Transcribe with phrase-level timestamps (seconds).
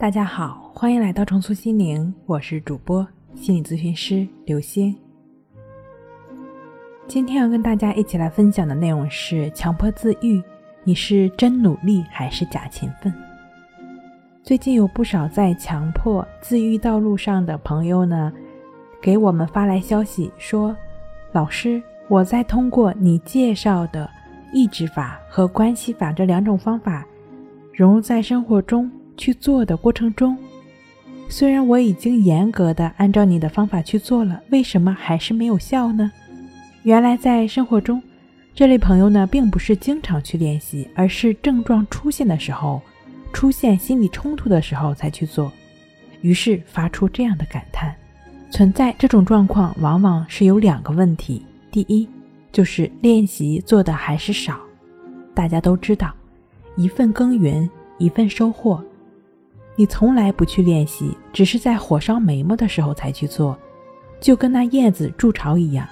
[0.00, 4.96] 大家好，欢迎来到重塑心灵，我是主播心理咨询师刘星。
[7.06, 10.42] 今天要跟大家一起来分享的内容是强迫自愈，
[10.84, 13.12] 你是真努力还是假勤奋？
[14.42, 18.32] 最近有不少在强迫自愈道路上的朋友呢，
[19.02, 20.74] 给我们发来消息说
[21.30, 24.08] ：“老师，我在通过你介绍的
[24.54, 27.06] 抑制法和关系法这两种方法
[27.74, 28.90] 融入在生活中。”
[29.20, 30.34] 去做的过程中，
[31.28, 36.10] 虽然我已经严格的按照你的方法去做了，为什么还是没有效呢？
[36.84, 38.02] 原来在生活中，
[38.54, 42.80] 这类朋友呢，并不是经常去练习，而是症状出现的时候，
[43.30, 45.52] 出现心理冲突的时候才去做，
[46.22, 47.94] 于是发出这样的感叹。
[48.50, 52.08] 存在这种状况，往往是有两个问题：第一，
[52.50, 54.58] 就是练习做的还是少。
[55.34, 56.10] 大家都知道，
[56.74, 58.82] 一份耕耘一份收获。
[59.80, 63.58] 你从来不去练习，只是在火烧眉毛的时候才去做，
[64.20, 65.88] 就跟那叶子筑巢一样。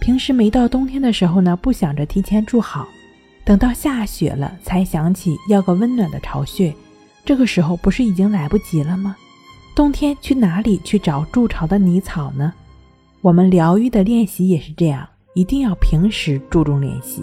[0.00, 2.88] 平时没到冬天的时候呢，不想着提前筑好，
[3.44, 6.74] 等到下雪了才想起要个温暖的巢穴，
[7.22, 9.14] 这个时候不是已经来不及了吗？
[9.76, 12.50] 冬天去哪里去找筑巢的泥草呢？
[13.20, 17.22] 我们疗愈的练习也是这样，一定要平时注重练习。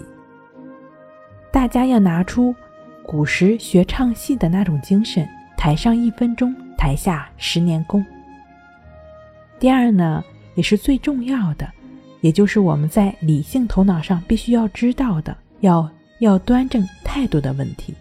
[1.50, 2.54] 大家要拿出
[3.02, 5.28] 古时学唱戏的那种精神。
[5.66, 8.06] 台上一分钟，台下十年功。
[9.58, 10.22] 第二呢，
[10.54, 11.68] 也是最重要的，
[12.20, 17.92] 也就是我们在理性头脑上必须要知道的，要要端正态度的问题。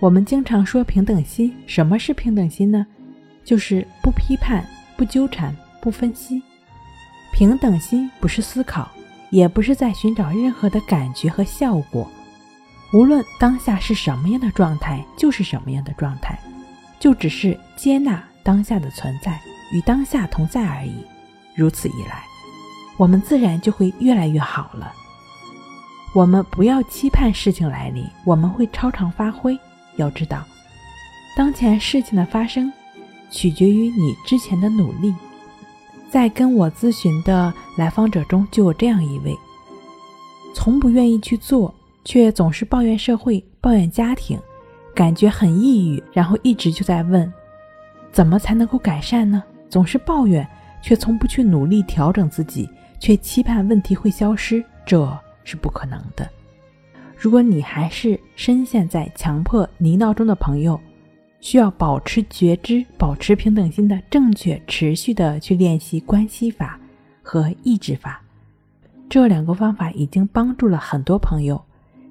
[0.00, 2.84] 我们经常说平等心，什么是平等心呢？
[3.44, 6.42] 就是不批判、不纠缠、不分析。
[7.32, 8.90] 平等心不是思考，
[9.30, 12.10] 也不是在寻找任何的感觉和效果。
[12.92, 16.36] 无论当下是什么样的状态，就是什么样的状态。
[16.98, 19.40] 就只是接纳当下的存在，
[19.72, 20.94] 与当下同在而已。
[21.54, 22.24] 如此一来，
[22.96, 24.92] 我们自然就会越来越好了。
[26.14, 29.58] 我们不要期盼事情来临，我们会超常发挥。
[29.96, 30.44] 要知道，
[31.36, 32.72] 当前事情的发生，
[33.30, 35.14] 取决于你之前的努力。
[36.10, 39.36] 在跟我咨询的来访者中，就有这样一位，
[40.54, 44.38] 从不愿意去做，却总是抱怨社会，抱怨家庭。
[44.96, 47.30] 感觉很抑郁，然后一直就在问，
[48.10, 49.44] 怎么才能够改善呢？
[49.68, 50.48] 总是抱怨，
[50.80, 52.66] 却从不去努力调整自己，
[52.98, 55.06] 却期盼问题会消失，这
[55.44, 56.26] 是不可能的。
[57.14, 60.80] 如果你还是深陷在强迫泥淖中的朋友，
[61.40, 66.80] 需要保持觉知、保持平等心的正确、持续的去练习关系法
[67.22, 68.22] 和意志法，
[69.10, 71.62] 这两个方法已经帮助了很多朋友。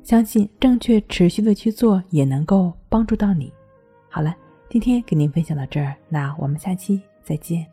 [0.06, 3.52] 相信正确持续的去做，也能够帮助到你。
[4.08, 4.36] 好了，
[4.70, 7.66] 今天给您分享到这儿，那我们下期再见。